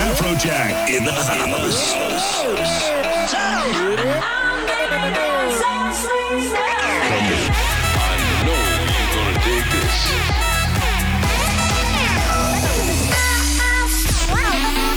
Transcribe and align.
Afrojack 0.00 0.88
in 0.88 1.04
the 1.04 1.12
house. 1.12 1.90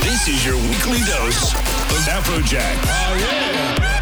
This 0.04 0.28
is 0.28 0.46
your 0.46 0.58
weekly 0.58 1.00
dose 1.08 1.54
of 1.54 2.06
Afrojack. 2.06 2.78
Oh, 2.86 3.16
yeah. 3.18 3.93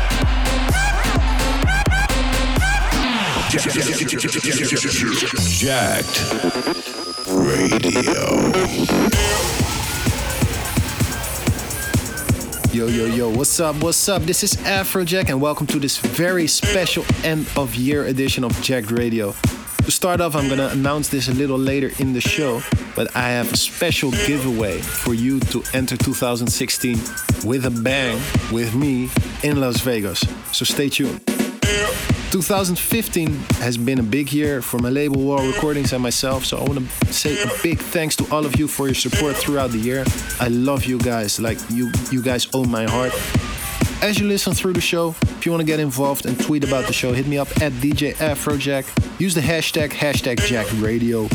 Jacked 3.52 3.68
Radio. 7.28 8.24
Yo, 12.72 12.88
yo, 12.88 13.06
yo, 13.08 13.30
what's 13.30 13.60
up, 13.60 13.76
what's 13.84 14.08
up? 14.08 14.22
This 14.22 14.46
is 14.46 14.56
Afrojack, 14.56 15.28
and 15.28 15.42
welcome 15.42 15.68
to 15.68 15.80
this 15.80 15.98
very 15.98 16.48
special 16.48 17.04
end 17.26 17.46
of 17.58 17.76
year 17.76 18.06
edition 18.06 18.46
of 18.46 18.54
Jacked 18.62 18.90
Radio. 18.90 19.34
To 19.84 19.92
start 19.92 20.22
off, 20.22 20.34
I'm 20.34 20.48
gonna 20.48 20.70
announce 20.70 21.10
this 21.10 21.28
a 21.28 21.34
little 21.34 21.60
later 21.60 21.92
in 22.00 22.14
the 22.14 22.22
show, 22.22 22.62
but 22.96 23.14
I 23.18 23.32
have 23.32 23.52
a 23.52 23.58
special 23.58 24.12
giveaway 24.12 24.80
for 24.80 25.14
you 25.14 25.42
to 25.52 25.62
enter 25.74 25.98
2016 25.98 26.98
with 27.44 27.66
a 27.66 27.72
bang 27.84 28.18
with 28.50 28.74
me 28.74 29.10
in 29.44 29.60
Las 29.60 29.82
Vegas. 29.82 30.24
So 30.54 30.64
stay 30.64 30.88
tuned. 30.88 31.20
2015 32.32 33.28
has 33.60 33.78
been 33.78 34.00
a 34.00 34.04
big 34.04 34.32
year 34.32 34.62
for 34.62 34.80
my 34.80 34.88
label 34.88 35.22
Wall 35.22 35.46
Recordings 35.46 35.92
and 35.92 36.02
myself, 36.02 36.46
so 36.46 36.58
I 36.58 36.64
want 36.64 36.80
to 36.80 37.14
say 37.14 37.34
a 37.44 37.48
big 37.62 37.78
thanks 37.78 38.16
to 38.16 38.26
all 38.32 38.46
of 38.46 38.58
you 38.58 38.70
for 38.70 38.88
your 38.88 38.96
support 38.96 39.36
throughout 39.36 39.72
the 39.72 39.78
year. 39.78 40.06
I 40.40 40.48
love 40.48 40.86
you 40.86 40.98
guys, 40.98 41.42
like 41.42 41.58
you 41.70 41.92
you 42.10 42.22
guys 42.22 42.48
own 42.54 42.72
my 42.72 42.86
heart. 42.86 43.12
As 44.02 44.18
you 44.18 44.30
listen 44.30 44.54
through 44.54 44.74
the 44.74 44.82
show, 44.82 45.10
if 45.24 45.46
you 45.46 45.52
want 45.52 45.60
to 45.60 45.68
get 45.68 45.82
involved 45.82 46.26
and 46.26 46.40
tweet 46.40 46.64
about 46.64 46.88
the 46.88 46.94
show, 46.94 47.12
hit 47.12 47.28
me 47.28 47.38
up 47.38 47.50
at 47.62 47.74
DJ 47.74 48.14
Afrojack. 48.16 48.86
Use 49.20 49.36
the 49.36 49.42
hashtag 49.42 49.90
hashtag 49.90 50.38
JackedRadio. 50.38 51.28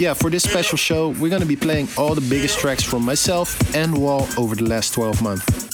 Yeah, 0.00 0.14
for 0.14 0.30
this 0.30 0.42
special 0.42 0.78
show, 0.78 1.10
we're 1.20 1.30
gonna 1.30 1.46
be 1.46 1.54
playing 1.54 1.88
all 1.96 2.16
the 2.16 2.28
biggest 2.28 2.58
tracks 2.58 2.82
from 2.82 3.04
myself 3.04 3.56
and 3.76 3.96
Wall 3.96 4.26
over 4.36 4.56
the 4.56 4.64
last 4.64 4.94
12 4.94 5.22
months. 5.22 5.69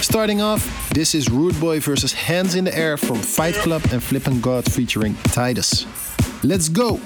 Starting 0.00 0.40
off, 0.40 0.90
this 0.90 1.14
is 1.14 1.28
Rude 1.28 1.58
Boy 1.60 1.80
versus 1.80 2.12
Hands 2.12 2.54
in 2.54 2.64
the 2.64 2.76
Air 2.76 2.96
from 2.96 3.16
Fight 3.16 3.54
Club 3.54 3.82
and 3.92 4.02
Flippin' 4.02 4.40
God 4.40 4.70
featuring 4.70 5.14
Titus. 5.32 5.86
Let's 6.42 6.68
go! 6.68 7.00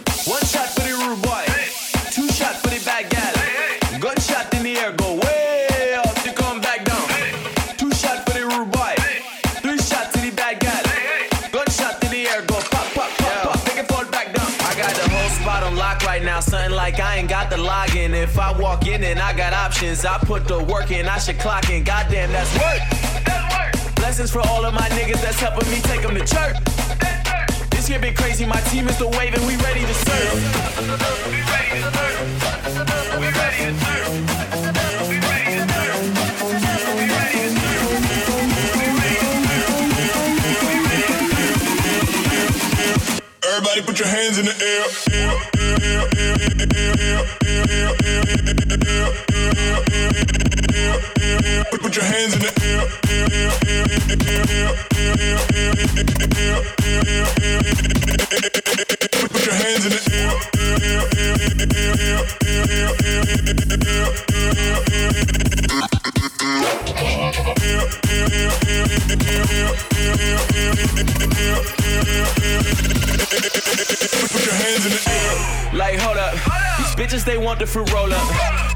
Like 16.91 17.00
I 17.00 17.16
ain't 17.19 17.28
got 17.28 17.50
the 17.50 17.56
login. 17.56 18.14
If 18.14 18.38
I 18.38 18.50
walk 18.58 18.86
in 18.86 19.05
and 19.05 19.20
I 19.20 19.33
got 19.36 19.52
options, 19.52 20.05
I 20.05 20.19
put 20.19 20.48
the 20.48 20.62
work 20.64 20.91
in, 20.91 21.06
I 21.06 21.19
should 21.19 21.38
clock 21.38 21.70
in. 21.70 21.84
Goddamn, 21.84 22.33
that's 22.33 22.52
work. 22.55 22.83
That's 23.24 23.55
work. 23.55 23.94
Blessings 23.96 24.30
for 24.30 24.41
all 24.48 24.64
of 24.64 24.74
my 24.74 24.88
niggas 24.91 25.22
that's 25.22 25.38
helping 25.38 25.70
me 25.70 25.80
take 25.83 26.02
them 26.02 26.14
to 26.14 26.24
church. 26.27 26.56
This 27.70 27.88
year 27.88 28.00
been 28.00 28.14
crazy, 28.14 28.44
my 28.44 28.61
team 28.72 28.88
is 28.88 28.98
the 28.98 29.06
wave 29.06 29.34
and 29.34 29.46
we 29.46 29.56
ready 29.58 29.80
to 29.80 29.94
serve. 29.94 30.34
We 31.30 31.38
ready 31.52 31.80
to 31.80 31.91
serve. 31.94 33.20
We 33.20 33.27
ready 33.27 33.64
to 33.67 33.84
serve. 33.84 34.70
Everybody 43.70 43.86
put 43.86 44.01
your 44.01 44.08
hands 44.08 44.36
in 44.36 44.47
the 44.47 44.51
air. 44.51 44.83
Put, 51.70 51.95
your 51.95 52.05
hands 52.05 52.35
in 52.35 52.41
the 52.41 52.51
air. 52.64 52.89
Put 59.31 59.47
your 59.47 59.55
hands 59.55 59.87
in 59.87 59.92
the 59.92 60.01
air. 60.13 60.41
Put 73.64 74.46
your 74.46 74.54
hands 74.54 74.86
in 74.86 74.92
the 74.92 75.02
air. 75.10 75.76
Like, 75.76 75.98
hold 75.98 76.16
up. 76.16 76.34
These 76.78 76.94
bitches, 76.96 77.24
they 77.24 77.38
want 77.38 77.58
the 77.58 77.66
fruit 77.66 77.92
roll 77.92 78.12
up. 78.12 78.26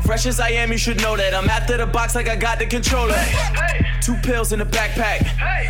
Fresh 0.04 0.26
as 0.26 0.40
I 0.40 0.50
am, 0.50 0.70
you 0.70 0.78
should 0.78 1.00
know 1.00 1.16
that. 1.16 1.34
I'm 1.34 1.48
after 1.48 1.76
the 1.76 1.86
box 1.86 2.14
like 2.14 2.28
I 2.28 2.36
got 2.36 2.58
the 2.58 2.66
controller. 2.66 3.18
Two 4.02 4.14
pills 4.16 4.52
in 4.52 4.60
a 4.60 4.66
backpack. 4.66 5.26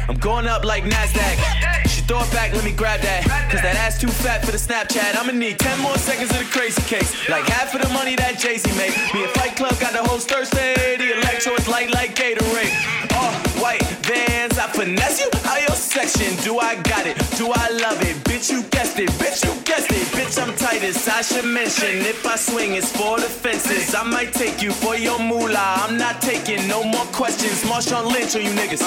I'm 0.08 0.16
going 0.16 0.47
up 0.47 0.64
like 0.64 0.84
NASDAQ. 0.84 1.88
She 1.88 2.02
throw 2.02 2.20
it 2.20 2.30
back, 2.32 2.52
let 2.52 2.64
me 2.64 2.72
grab 2.72 3.00
that. 3.00 3.22
Cause 3.50 3.62
that 3.62 3.76
ass 3.76 4.00
too 4.00 4.08
fat 4.08 4.44
for 4.44 4.50
the 4.50 4.58
Snapchat. 4.58 5.16
I'ma 5.16 5.32
need 5.32 5.58
10 5.58 5.81
more 5.81 5.96
seconds 5.96 6.31
of 6.32 6.38
the 6.38 6.44
crazy 6.46 6.82
case. 6.82 7.28
Like 7.28 7.44
half 7.44 7.75
of 7.75 7.82
the 7.82 7.88
money 7.94 8.16
that 8.16 8.38
Jay 8.38 8.58
Z 8.58 8.69
made. 8.76 8.92
Me 9.14 9.22
and 9.22 9.32
Fight 9.32 9.54
Club 9.54 9.78
got 9.78 9.92
the 9.92 10.02
whole 10.02 10.19
Thursday. 10.19 10.96
The 10.98 11.19
electro 11.19 11.54
is 11.54 11.69
light 11.69 11.94
like 11.94 12.16
Gatorade. 12.16 12.75
Oh, 13.14 13.31
white 13.62 13.82
vans, 14.02 14.58
I 14.58 14.66
finesse 14.69 15.20
you. 15.20 15.31
Your 15.54 15.74
section? 15.94 16.34
Do 16.43 16.59
I 16.59 16.75
got 16.82 17.06
it? 17.06 17.16
Do 17.38 17.53
I 17.55 17.69
love 17.71 18.03
it? 18.03 18.16
Bitch, 18.27 18.50
you 18.50 18.65
guessed 18.75 18.99
it. 18.99 19.09
Bitch, 19.22 19.44
you 19.47 19.55
guessed 19.62 19.93
it. 19.93 20.06
Bitch, 20.16 20.37
I'm 20.43 20.53
tightest. 20.56 21.09
I 21.09 21.22
should 21.22 21.44
mention 21.44 22.03
if 22.03 22.27
I 22.27 22.34
swing, 22.34 22.75
it's 22.75 22.91
for 22.91 23.21
the 23.21 23.28
fences. 23.28 23.94
I 23.94 24.03
might 24.03 24.32
take 24.32 24.60
you 24.60 24.72
for 24.72 24.97
your 24.97 25.21
moolah. 25.21 25.77
I'm 25.82 25.97
not 25.97 26.21
taking 26.21 26.66
no 26.66 26.82
more 26.82 27.06
questions. 27.15 27.62
Marshawn 27.62 28.10
Lynch 28.10 28.34
on 28.34 28.43
you 28.43 28.50
niggas. 28.50 28.82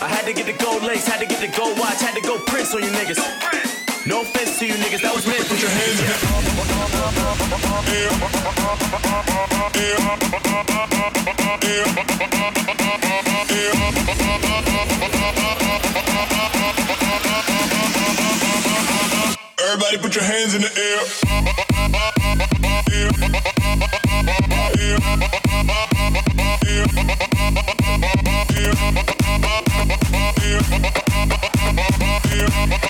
I 0.00 0.08
had 0.08 0.24
to 0.24 0.32
get 0.32 0.46
the 0.46 0.56
gold 0.64 0.82
lace, 0.82 1.06
had 1.06 1.20
to 1.20 1.26
get 1.26 1.40
the 1.40 1.52
gold 1.58 1.78
watch, 1.78 2.00
had 2.00 2.14
to 2.14 2.22
go 2.22 2.38
Prince 2.46 2.74
on 2.74 2.82
you 2.82 2.90
niggas. 2.90 3.20
No 4.06 4.22
offense 4.22 4.58
to 4.58 4.66
you 4.66 4.74
niggas, 4.74 5.02
that 5.02 5.14
was 5.14 5.26
meant 5.26 5.44
for 5.44 5.56
your 5.60 5.68
hands. 5.68 6.46
Everybody 19.86 20.02
put 20.02 20.16
your 20.16 20.24
hands 20.24 20.54
in 20.56 20.62
the 20.62 20.72
air. 20.76 21.06
Put 32.68 32.85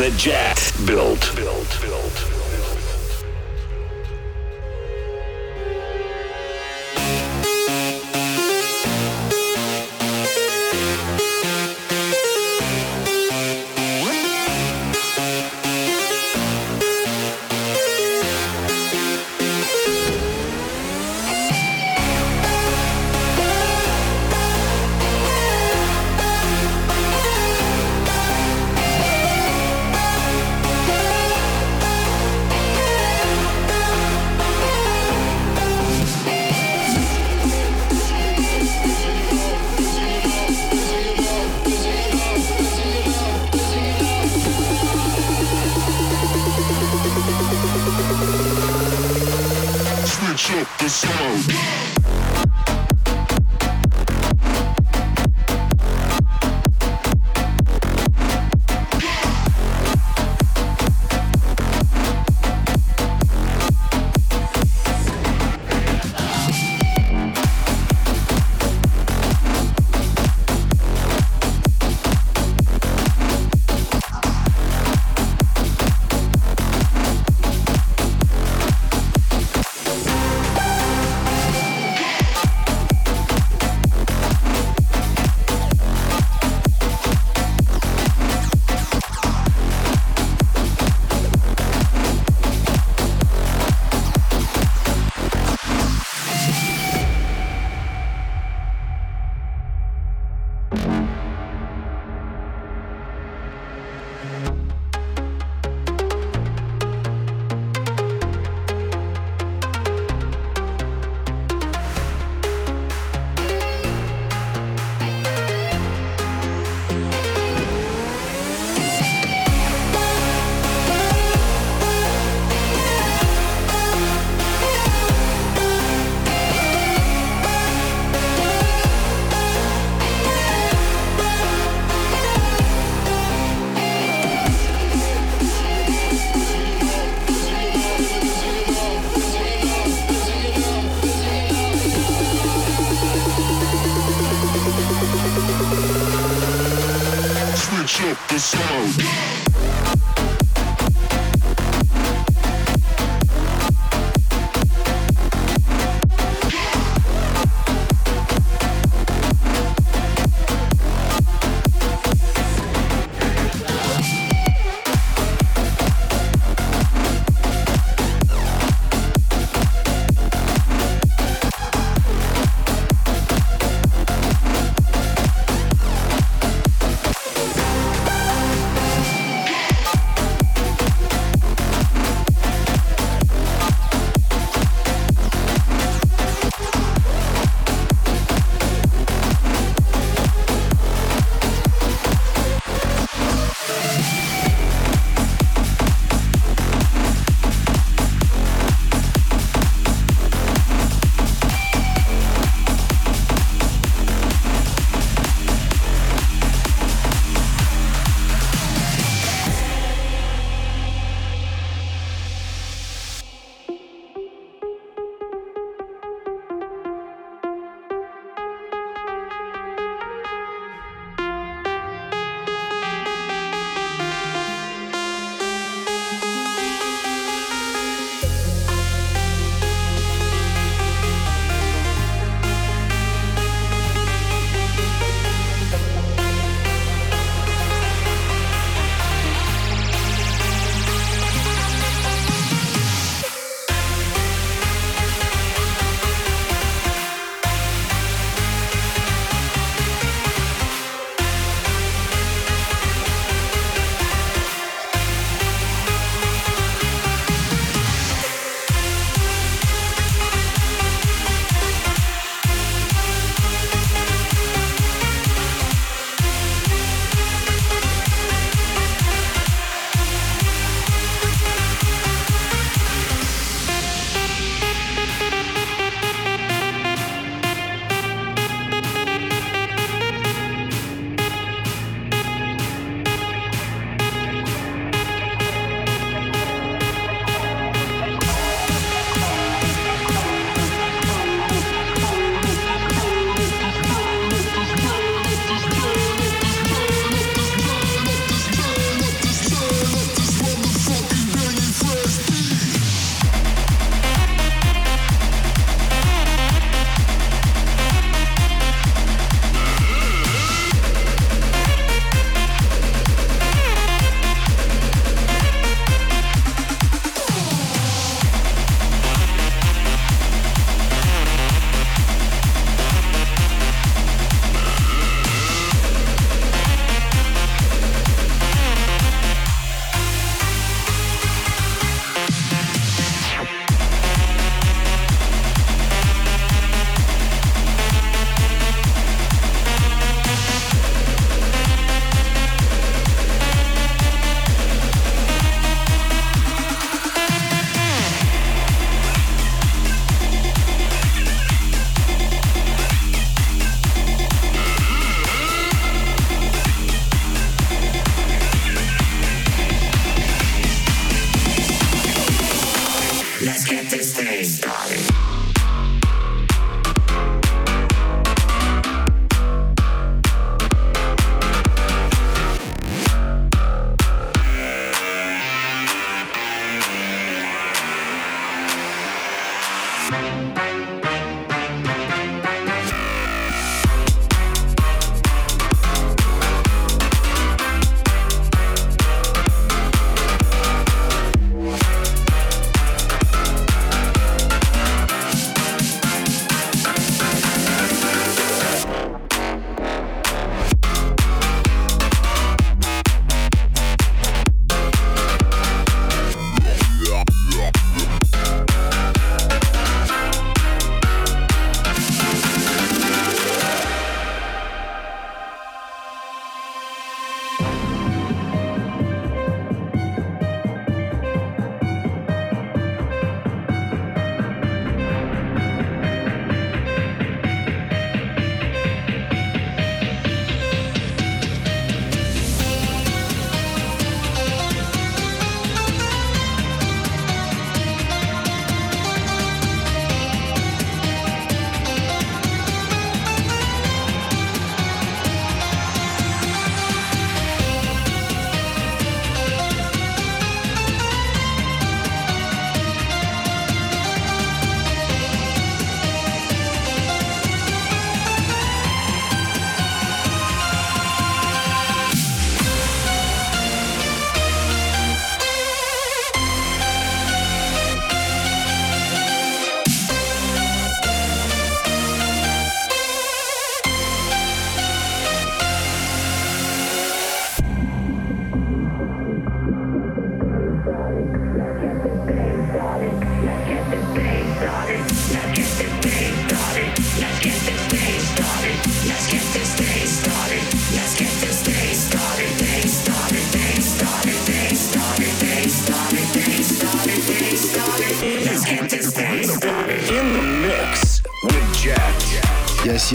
the 0.00 0.10
Jets 0.12 0.70
built. 0.86 1.30
built. 1.36 1.59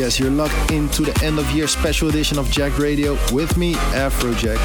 Yes, 0.05 0.19
you're 0.19 0.29
locked 0.29 0.71
into 0.71 1.01
the 1.01 1.25
end 1.25 1.39
of 1.39 1.49
year 1.49 1.67
special 1.67 2.09
edition 2.09 2.37
of 2.37 2.47
Jacked 2.51 2.77
Radio 2.77 3.13
with 3.33 3.57
me, 3.57 3.73
Afrojack. 3.73 4.59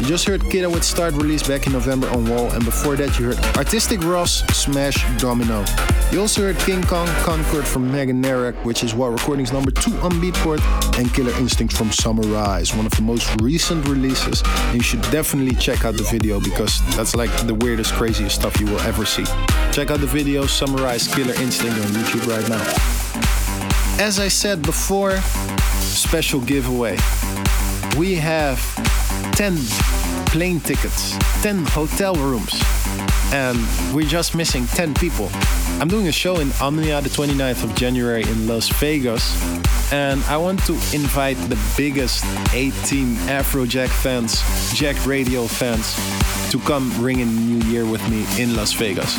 You 0.00 0.06
just 0.06 0.24
heard 0.24 0.40
Kidda 0.42 0.72
with 0.72 0.84
Start 0.84 1.14
release 1.14 1.42
back 1.42 1.66
in 1.66 1.72
November 1.72 2.08
on 2.10 2.26
Wall, 2.26 2.48
and 2.52 2.64
before 2.64 2.94
that, 2.94 3.18
you 3.18 3.26
heard 3.26 3.38
Artistic 3.56 4.04
Ross 4.04 4.44
Smash 4.56 5.04
Domino. 5.18 5.64
You 6.12 6.20
also 6.20 6.42
heard 6.42 6.56
King 6.58 6.80
Kong 6.84 7.08
Concord 7.24 7.66
from 7.66 7.90
Megan 7.90 8.22
Narek, 8.22 8.54
which 8.64 8.84
is 8.84 8.94
Wall 8.94 9.10
Recordings 9.10 9.52
number 9.52 9.72
two 9.72 9.90
on 9.96 10.12
Beatport, 10.12 10.62
and 10.96 11.12
Killer 11.12 11.36
Instinct 11.40 11.76
from 11.76 11.90
Summer 11.90 12.22
Rise, 12.28 12.72
one 12.72 12.86
of 12.86 12.92
the 12.92 13.02
most 13.02 13.28
recent 13.42 13.88
releases. 13.88 14.44
And 14.46 14.76
you 14.76 14.82
should 14.84 15.02
definitely 15.10 15.56
check 15.56 15.84
out 15.84 15.96
the 15.96 16.04
video 16.04 16.38
because 16.38 16.78
that's 16.96 17.16
like 17.16 17.32
the 17.48 17.54
weirdest, 17.54 17.94
craziest 17.94 18.36
stuff 18.36 18.60
you 18.60 18.66
will 18.66 18.80
ever 18.82 19.04
see. 19.04 19.24
Check 19.72 19.90
out 19.90 19.98
the 19.98 20.06
video 20.06 20.46
Summer 20.46 20.80
Rise 20.80 21.12
Killer 21.12 21.34
Instinct 21.42 21.76
on 21.80 21.86
YouTube 21.86 22.28
right 22.28 22.48
now. 22.48 22.93
As 23.98 24.18
I 24.18 24.26
said 24.26 24.60
before, 24.60 25.16
special 25.78 26.40
giveaway. 26.40 26.96
We 27.96 28.16
have 28.16 28.58
10 29.36 29.56
plane 30.26 30.58
tickets, 30.58 31.16
10 31.42 31.64
hotel 31.66 32.14
rooms, 32.16 32.60
and 33.32 33.56
we're 33.94 34.08
just 34.08 34.34
missing 34.34 34.66
10 34.66 34.94
people. 34.94 35.30
I'm 35.80 35.86
doing 35.86 36.08
a 36.08 36.12
show 36.12 36.40
in 36.40 36.50
Omnia 36.60 37.02
the 37.02 37.08
29th 37.08 37.62
of 37.62 37.74
January 37.76 38.22
in 38.22 38.48
Las 38.48 38.68
Vegas, 38.80 39.32
and 39.92 40.22
I 40.24 40.38
want 40.38 40.64
to 40.66 40.72
invite 40.92 41.36
the 41.48 41.58
biggest 41.76 42.24
18 42.52 43.14
Afrojack 43.28 43.90
fans, 43.90 44.42
Jacked 44.74 45.06
Radio 45.06 45.46
fans, 45.46 45.94
to 46.54 46.60
come 46.60 46.88
ring 47.02 47.18
in 47.18 47.34
the 47.34 47.40
new 47.40 47.66
year 47.68 47.84
with 47.84 48.08
me 48.08 48.24
in 48.40 48.54
Las 48.54 48.72
Vegas. 48.74 49.12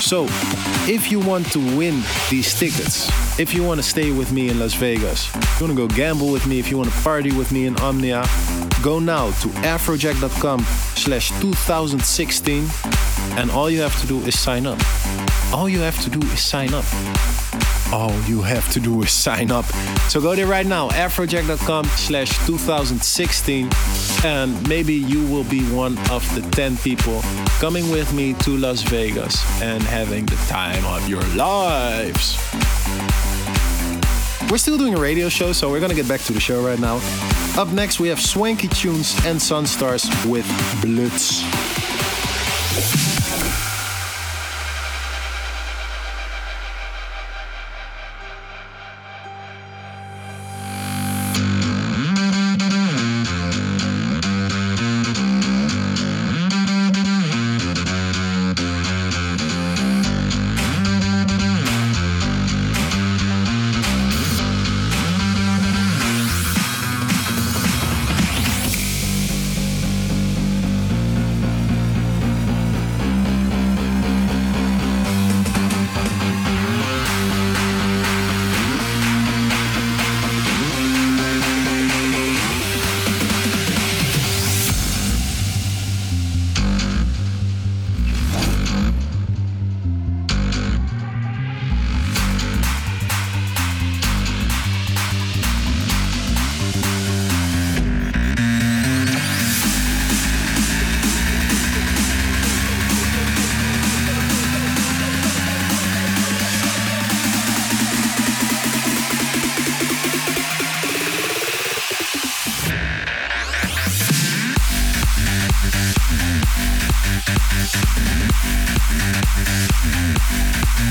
So, 0.00 0.26
if 0.86 1.10
you 1.10 1.18
want 1.18 1.50
to 1.50 1.58
win 1.76 2.00
these 2.30 2.56
tickets, 2.56 3.10
if 3.40 3.52
you 3.52 3.64
want 3.64 3.80
to 3.80 3.82
stay 3.82 4.12
with 4.12 4.30
me 4.30 4.50
in 4.50 4.60
Las 4.60 4.74
Vegas, 4.74 5.34
if 5.34 5.60
you 5.60 5.66
want 5.66 5.76
to 5.76 5.88
go 5.88 5.92
gamble 5.96 6.30
with 6.30 6.46
me, 6.46 6.60
if 6.60 6.70
you 6.70 6.78
want 6.78 6.88
to 6.88 6.96
party 7.00 7.32
with 7.32 7.50
me 7.50 7.66
in 7.66 7.76
Omnia, 7.80 8.24
go 8.84 9.00
now 9.00 9.26
to 9.42 9.48
afrojack.com 9.66 10.60
slash 10.94 11.30
2016 11.40 12.68
and 13.36 13.50
all 13.50 13.68
you 13.68 13.80
have 13.80 14.00
to 14.00 14.06
do 14.06 14.20
is 14.20 14.38
sign 14.38 14.64
up. 14.64 14.78
All 15.52 15.68
you 15.68 15.80
have 15.80 16.00
to 16.04 16.10
do 16.10 16.24
is 16.28 16.40
sign 16.40 16.72
up. 16.72 16.84
All 17.92 18.12
you 18.22 18.42
have 18.42 18.70
to 18.72 18.80
do 18.80 19.02
is 19.02 19.10
sign 19.10 19.50
up. 19.50 19.64
So 20.08 20.20
go 20.20 20.34
there 20.34 20.46
right 20.46 20.66
now, 20.66 20.88
afrojack.com 20.90 21.84
slash 21.84 22.46
2016 22.46 23.70
and 24.24 24.68
maybe 24.68 24.94
you 24.94 25.26
will 25.26 25.44
be 25.44 25.62
one 25.72 25.96
of 26.10 26.22
the 26.34 26.42
10 26.52 26.76
people 26.78 27.20
coming 27.60 27.90
with 27.90 28.12
me 28.12 28.34
to 28.34 28.56
Las 28.56 28.82
Vegas 28.82 29.36
and 29.62 29.82
having 29.82 30.26
the 30.26 30.36
time 30.48 30.84
of 30.86 31.08
your 31.08 31.22
lives. 31.34 32.36
We're 34.50 34.58
still 34.58 34.78
doing 34.78 34.94
a 34.94 35.00
radio 35.00 35.28
show, 35.28 35.52
so 35.52 35.70
we're 35.70 35.80
gonna 35.80 35.94
get 35.94 36.08
back 36.08 36.20
to 36.22 36.32
the 36.32 36.40
show 36.40 36.64
right 36.64 36.78
now. 36.78 37.00
Up 37.56 37.68
next, 37.68 37.98
we 37.98 38.08
have 38.08 38.20
Swanky 38.20 38.68
Tunes 38.68 39.14
and 39.24 39.38
Sunstars 39.38 40.06
with 40.30 40.46
Blitz. 40.82 41.42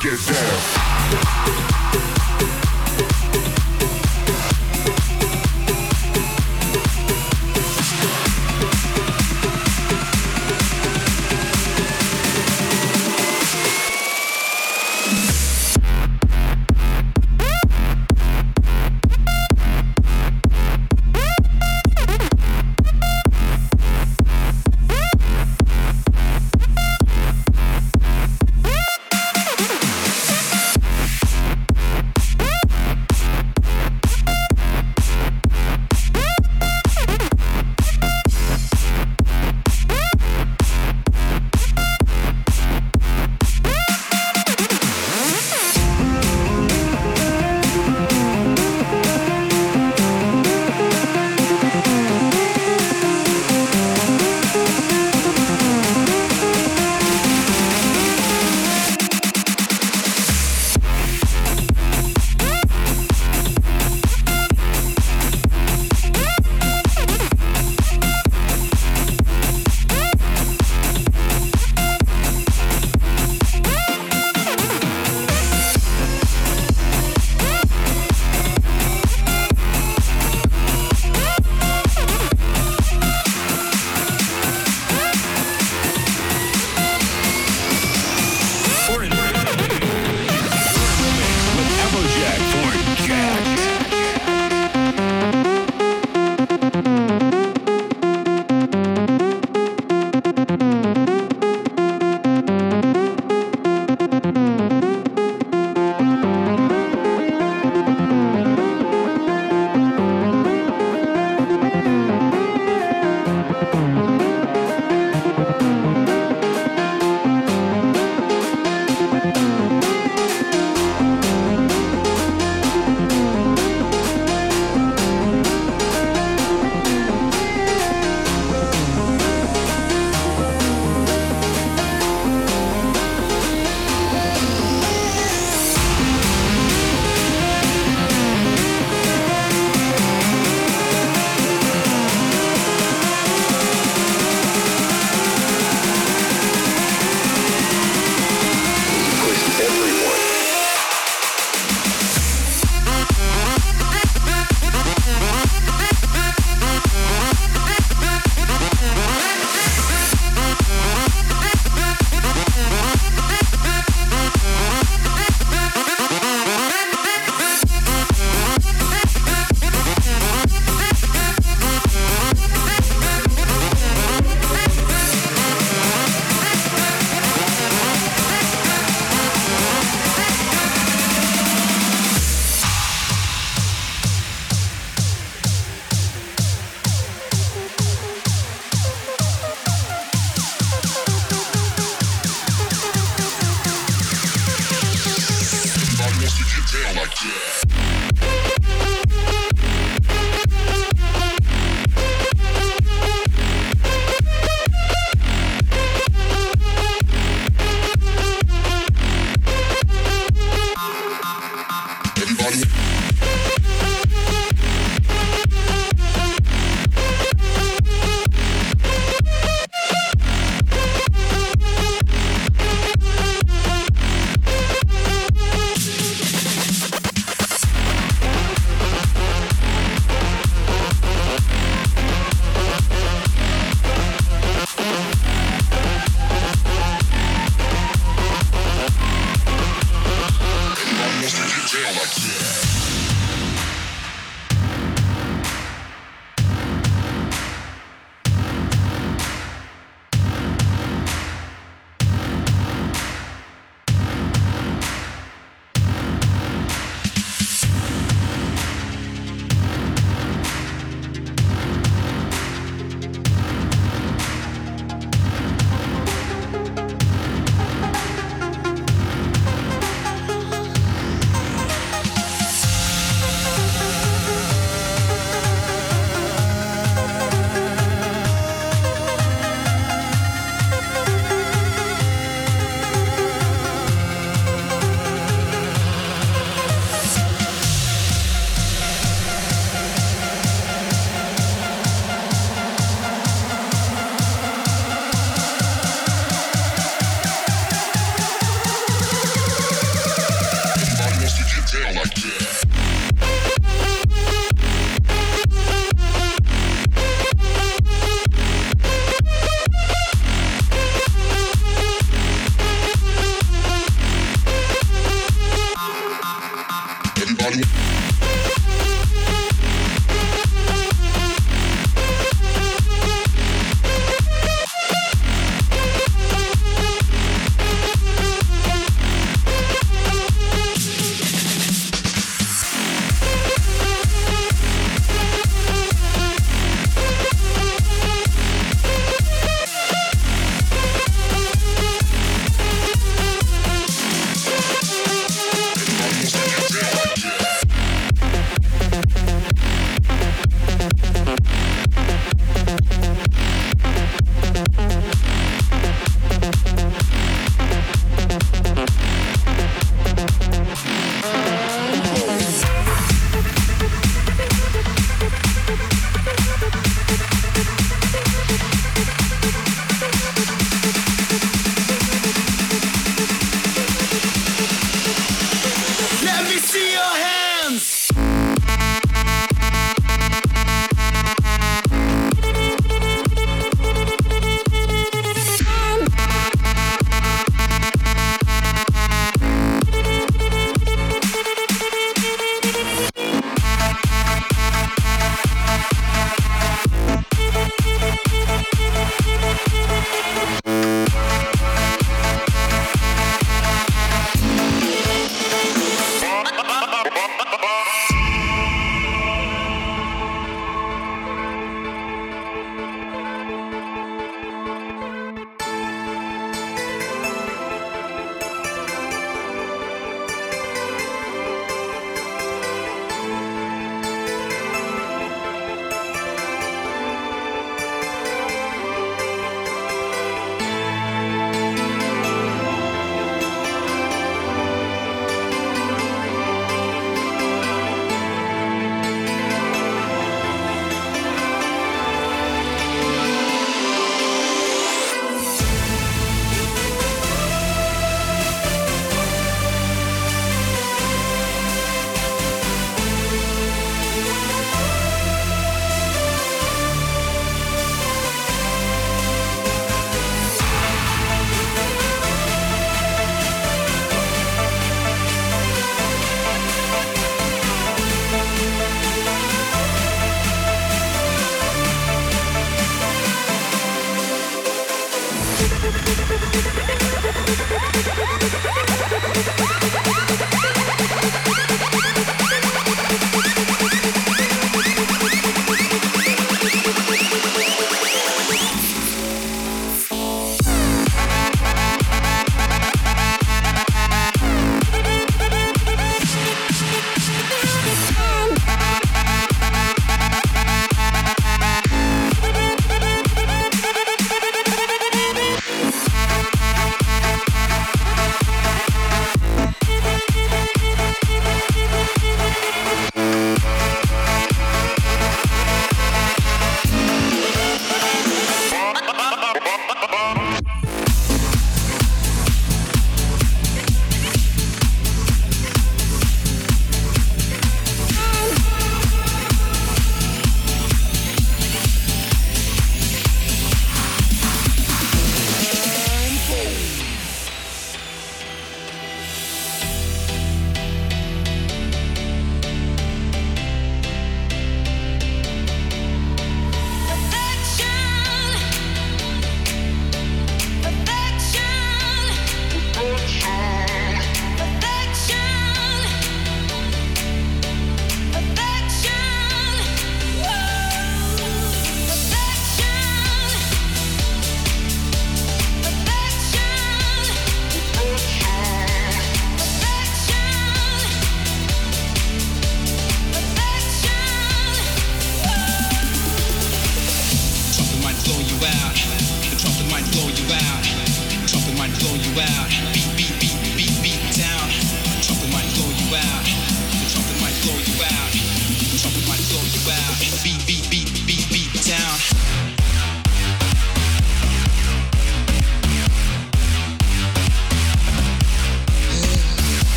Get 0.00 0.18
down. 0.26 1.79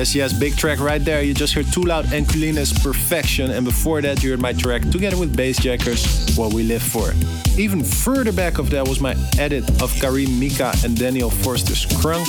Yes, 0.00 0.14
yes, 0.14 0.32
big 0.32 0.56
track 0.56 0.80
right 0.80 1.04
there. 1.04 1.20
You 1.20 1.34
just 1.34 1.52
heard 1.52 1.70
Too 1.70 1.82
Loud 1.82 2.10
and 2.10 2.26
Kulina's 2.26 2.72
Perfection, 2.72 3.50
and 3.50 3.66
before 3.66 4.00
that, 4.00 4.22
you 4.22 4.30
heard 4.30 4.40
my 4.40 4.54
track 4.54 4.80
together 4.88 5.18
with 5.18 5.36
Bassjackers, 5.36 6.38
What 6.38 6.54
We 6.54 6.62
Live 6.62 6.82
For. 6.82 7.12
Even 7.60 7.84
further 7.84 8.32
back 8.32 8.56
of 8.56 8.70
that 8.70 8.88
was 8.88 8.98
my 8.98 9.14
edit 9.38 9.68
of 9.82 9.94
Karim 10.00 10.40
Mika 10.40 10.72
and 10.86 10.96
Daniel 10.96 11.28
Forster's 11.28 11.84
Crunk. 11.84 12.24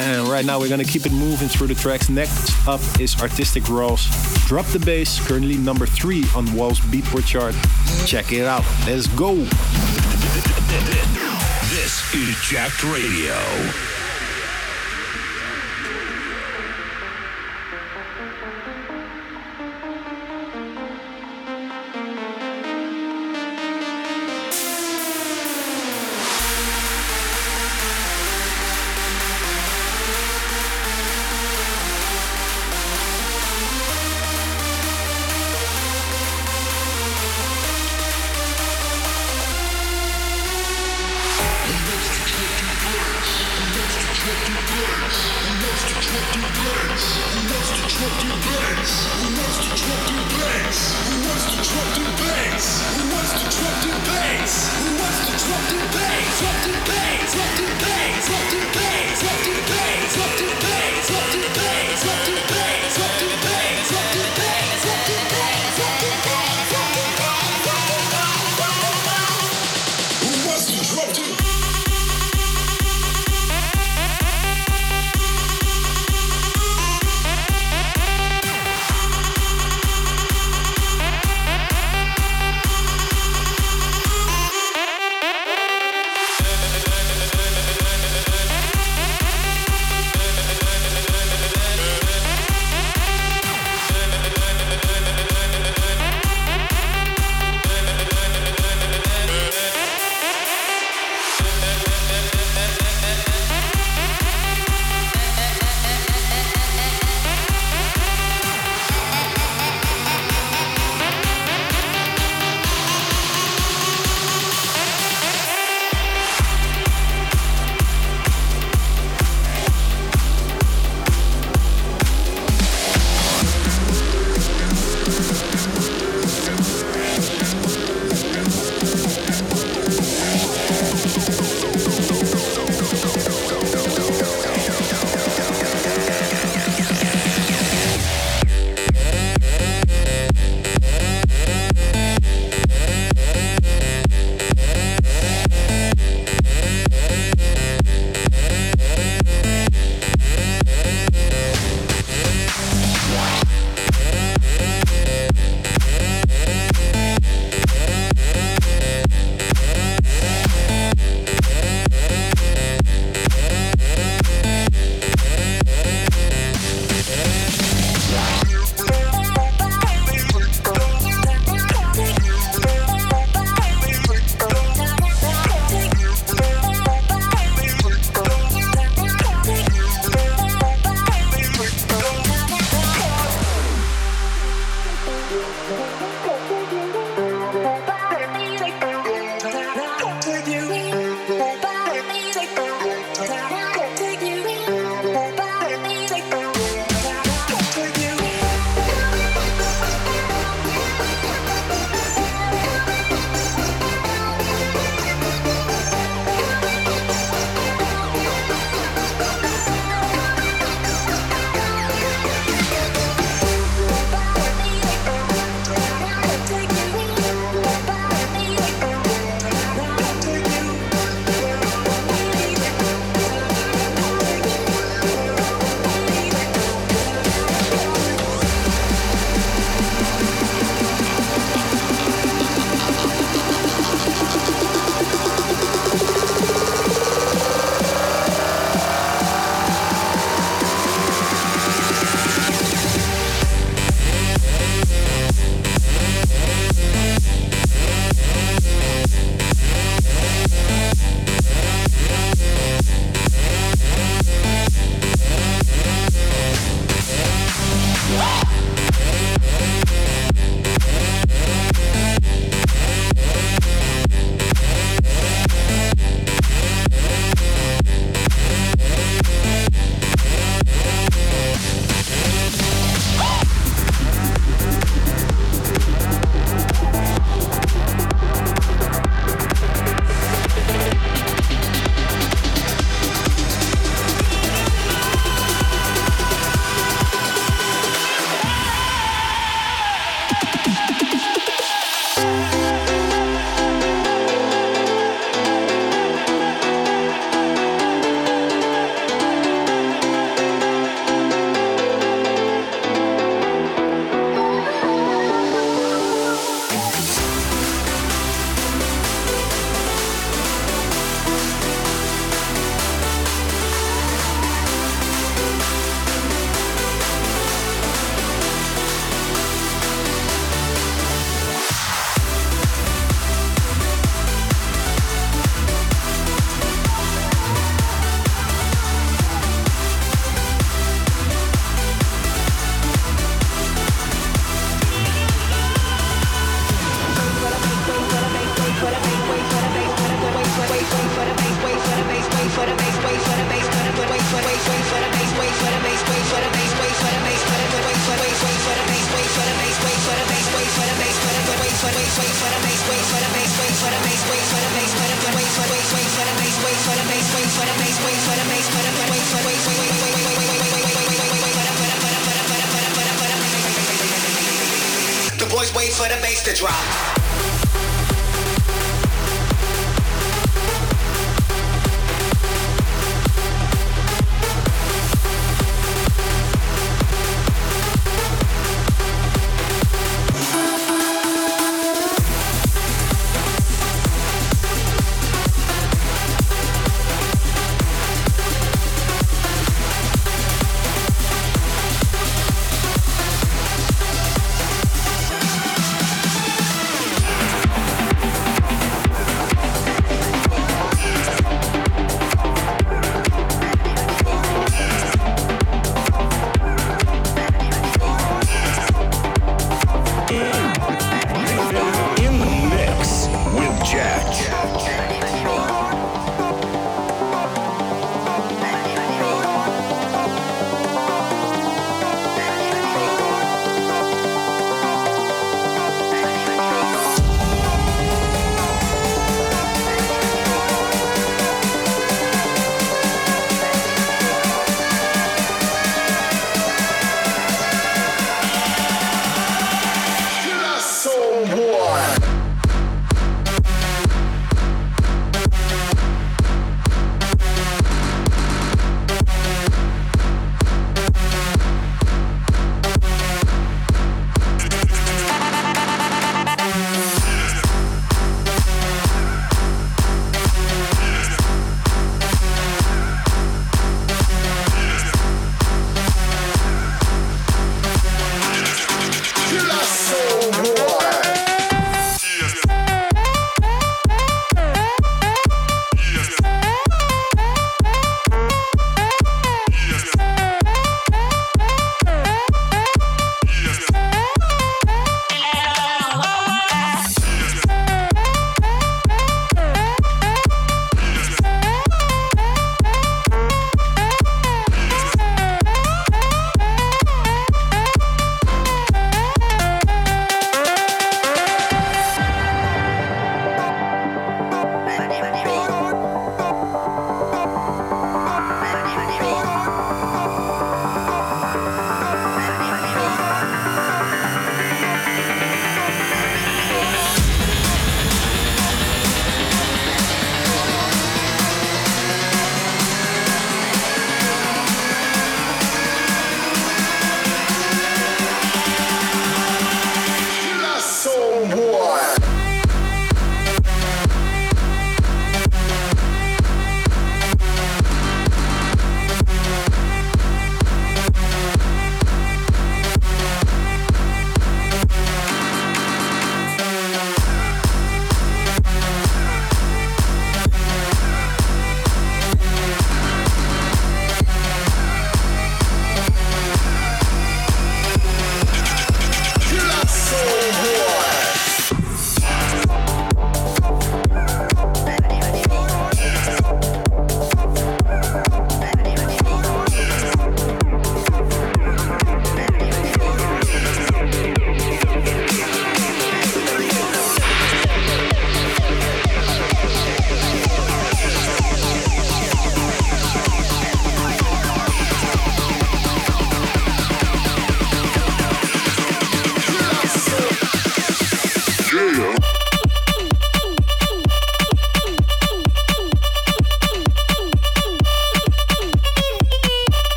And 0.00 0.26
right 0.26 0.44
now, 0.44 0.58
we're 0.58 0.68
gonna 0.68 0.82
keep 0.82 1.06
it 1.06 1.12
moving 1.12 1.46
through 1.46 1.68
the 1.68 1.76
tracks. 1.76 2.08
Next 2.08 2.50
up 2.66 2.80
is 2.98 3.14
Artistic 3.22 3.68
Ross. 3.68 4.08
Drop 4.48 4.66
the 4.66 4.80
Bass, 4.80 5.24
currently 5.28 5.58
number 5.58 5.86
three 5.86 6.24
on 6.34 6.52
Wall's 6.56 6.80
Beatport 6.80 7.24
chart. 7.24 7.54
Check 8.04 8.32
it 8.32 8.46
out. 8.46 8.64
Let's 8.84 9.06
go. 9.06 9.36
This 11.70 12.14
is 12.16 12.34
Jacked 12.50 12.82
Radio. 12.82 13.36
Drop 46.16 46.32
the 46.32 46.40
bass, 46.40 47.14
drop 57.36 57.52
the 57.52 57.78
bass, 57.84 58.28
drop 58.28 58.50
the 58.50 58.60
bass, 58.76 59.20
drop 59.20 59.40
the 59.44 59.56
bass, 59.66 60.14
drop 60.14 60.36
the 60.36 60.50
bass. 60.66 61.05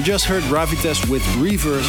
You 0.00 0.06
just 0.06 0.24
heard 0.24 0.42
Ravites 0.44 1.06
with 1.08 1.22
Reverse, 1.36 1.86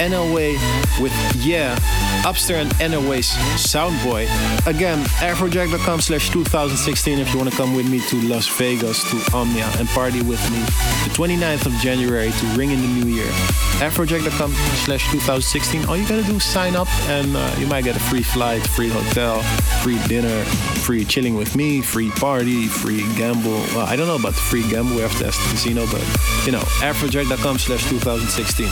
NLWay 0.00 0.58
with 1.00 1.12
Yeah, 1.36 1.76
Upster 2.24 2.54
and 2.54 2.72
NLWay's 2.72 3.28
Soundboy. 3.54 4.26
Again, 4.66 5.04
afrojack.com 5.22 6.00
slash 6.00 6.30
2016 6.30 7.20
if 7.20 7.32
you 7.32 7.38
want 7.38 7.48
to 7.48 7.56
come 7.56 7.76
with 7.76 7.88
me 7.88 8.00
to 8.08 8.16
Las 8.22 8.48
Vegas 8.58 9.08
to 9.12 9.36
Omnia 9.36 9.70
and 9.78 9.88
party 9.90 10.22
with 10.22 10.42
me 10.50 10.58
the 11.06 11.14
29th 11.14 11.66
of 11.66 11.72
January 11.74 12.32
to 12.32 12.46
ring 12.58 12.72
in 12.72 12.80
the 12.80 12.88
new 12.88 13.14
year. 13.14 13.30
afrojack.com 13.78 14.52
slash 14.84 15.08
2016. 15.12 15.84
All 15.84 15.96
you 15.96 16.08
gotta 16.08 16.24
do 16.24 16.36
is 16.36 16.44
sign 16.44 16.74
up 16.74 16.88
and 17.08 17.36
uh, 17.36 17.54
you 17.60 17.68
might 17.68 17.84
get 17.84 17.94
a 17.94 18.00
free 18.00 18.24
flight, 18.24 18.66
free 18.66 18.88
hotel, 18.88 19.40
free 19.84 20.00
dinner, 20.08 20.44
free 20.82 21.04
chilling 21.04 21.36
with 21.36 21.54
me, 21.54 21.80
free 21.80 22.10
party, 22.10 22.66
free 22.66 23.02
gamble. 23.14 23.52
Well, 23.72 23.86
I 23.86 23.94
don't 23.94 24.08
know 24.08 24.16
about 24.16 24.34
the 24.34 24.40
free 24.40 24.68
gamble, 24.68 24.96
we 24.96 25.02
have 25.02 25.16
to 25.18 25.26
ask 25.26 25.40
the 25.44 25.50
casino, 25.50 25.86
but 25.92 26.02
you 26.44 26.50
know, 26.50 26.64
afrojack.com 26.82 27.35
slash 27.36 27.88
2016. 27.88 28.66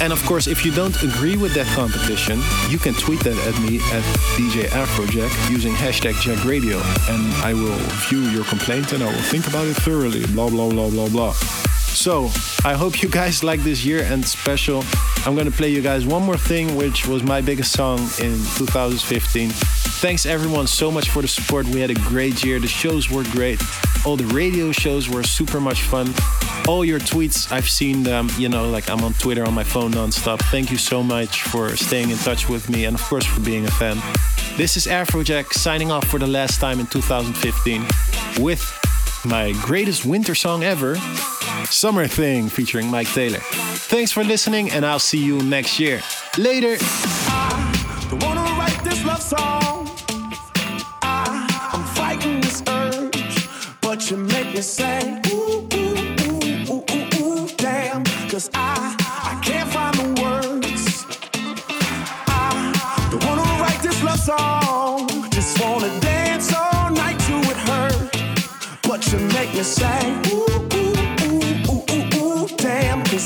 And 0.00 0.12
of 0.12 0.22
course, 0.26 0.46
if 0.46 0.64
you 0.64 0.72
don't 0.72 0.96
agree 1.02 1.36
with 1.36 1.54
that 1.54 1.66
competition, 1.74 2.40
you 2.68 2.78
can 2.78 2.94
tweet 2.94 3.20
that 3.20 3.36
at 3.46 3.60
me 3.62 3.78
at 3.92 4.02
DJ 4.36 4.66
Afrojack 4.68 5.30
using 5.50 5.72
hashtag 5.72 6.14
JackedRadio, 6.14 6.78
and 7.08 7.32
I 7.44 7.54
will 7.54 7.78
view 8.08 8.20
your 8.30 8.44
complaint 8.44 8.92
and 8.92 9.02
I 9.02 9.06
will 9.06 9.22
think 9.22 9.46
about 9.46 9.66
it 9.66 9.74
thoroughly. 9.74 10.26
Blah 10.26 10.50
blah 10.50 10.68
blah 10.70 10.90
blah 10.90 11.08
blah. 11.08 11.32
So, 11.96 12.30
I 12.64 12.74
hope 12.74 13.02
you 13.02 13.08
guys 13.08 13.42
like 13.42 13.60
this 13.60 13.84
year 13.84 14.02
and 14.02 14.22
special. 14.24 14.84
I'm 15.24 15.34
gonna 15.34 15.50
play 15.50 15.70
you 15.70 15.80
guys 15.80 16.06
one 16.06 16.22
more 16.22 16.36
thing, 16.36 16.76
which 16.76 17.06
was 17.06 17.22
my 17.22 17.40
biggest 17.40 17.72
song 17.72 18.00
in 18.20 18.36
2015. 18.58 19.50
Thanks 20.00 20.26
everyone 20.26 20.66
so 20.66 20.90
much 20.90 21.08
for 21.08 21.22
the 21.22 21.28
support. 21.28 21.66
We 21.66 21.80
had 21.80 21.90
a 21.90 21.94
great 21.94 22.44
year. 22.44 22.60
The 22.60 22.68
shows 22.68 23.10
were 23.10 23.24
great. 23.24 23.60
All 24.04 24.16
the 24.16 24.26
radio 24.26 24.70
shows 24.70 25.08
were 25.08 25.22
super 25.22 25.58
much 25.58 25.82
fun. 25.82 26.12
All 26.68 26.84
your 26.84 27.00
tweets, 27.00 27.50
I've 27.50 27.68
seen 27.68 28.02
them. 28.02 28.28
You 28.36 28.50
know, 28.50 28.68
like 28.68 28.90
I'm 28.90 29.02
on 29.02 29.14
Twitter 29.14 29.44
on 29.44 29.54
my 29.54 29.64
phone 29.64 29.92
nonstop. 29.92 30.40
Thank 30.50 30.70
you 30.70 30.76
so 30.76 31.02
much 31.02 31.42
for 31.42 31.74
staying 31.76 32.10
in 32.10 32.18
touch 32.18 32.46
with 32.46 32.68
me 32.68 32.84
and, 32.84 32.94
of 32.94 33.02
course, 33.02 33.24
for 33.24 33.40
being 33.40 33.64
a 33.66 33.70
fan. 33.70 33.96
This 34.56 34.76
is 34.76 34.86
Afrojack 34.86 35.52
signing 35.54 35.90
off 35.90 36.06
for 36.06 36.18
the 36.18 36.26
last 36.26 36.60
time 36.60 36.78
in 36.78 36.86
2015 36.86 37.82
with 38.38 38.62
my 39.24 39.52
greatest 39.62 40.04
winter 40.04 40.34
song 40.34 40.62
ever, 40.62 40.96
Summer 41.70 42.06
Thing, 42.06 42.48
featuring 42.48 42.90
Mike 42.90 43.08
Taylor. 43.08 43.40
Thanks 43.88 44.12
for 44.12 44.22
listening, 44.22 44.70
and 44.70 44.84
I'll 44.84 44.98
see 44.98 45.24
you 45.24 45.42
next 45.42 45.80
year. 45.80 46.02
Later. 46.36 46.76
Say, 69.64 70.00
ooh, 70.32 70.46
ooh, 70.74 70.94
ooh, 71.24 71.42
ooh, 71.70 71.84
ooh, 71.92 72.44
ooh, 72.44 72.48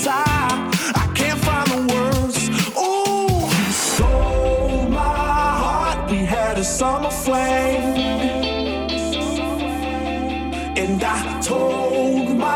I, 0.07 0.71
I 0.95 1.13
can't 1.15 1.39
find 1.41 1.69
the 1.71 1.95
words. 1.95 2.49
You 2.49 3.73
stole 3.73 4.89
my 4.89 4.99
heart. 5.65 6.11
We 6.11 6.19
had 6.19 6.59
a 6.59 6.65
summer 6.65 7.11
flame. 7.11 7.97
And 10.77 11.03
I 11.03 11.41
told 11.41 12.37
my 12.37 12.47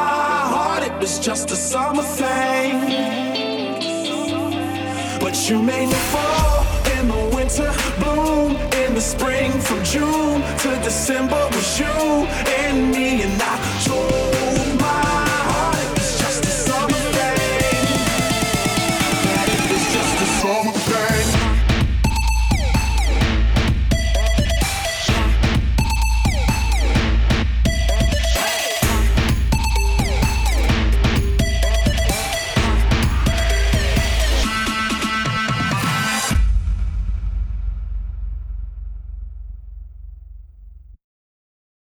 heart 0.53 0.83
it 0.85 0.99
was 1.01 1.18
just 1.18 1.51
a 1.51 1.57
summer 1.57 2.03
thing. 2.03 2.24
missing, 10.95 11.28
was 11.28 11.80
you 11.80 11.86
and 11.86 12.92
me 12.92 13.22
and 13.22 13.42
I. 13.42 13.74